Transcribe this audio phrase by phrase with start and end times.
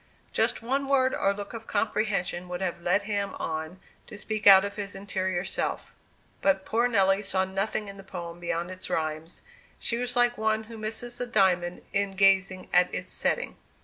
[0.33, 4.65] Just one word or look of comprehension would have led him on to speak out
[4.65, 5.93] of his interior self.
[6.41, 9.43] But poor Nelly saw nothing in the poem beyond its rhymes.
[9.77, 13.57] She was like one who misses the diamond in gazing at its setting.